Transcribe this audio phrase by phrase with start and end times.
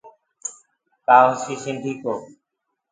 [1.05, 2.13] ڪآ هوسيٚ سنڌي ڪو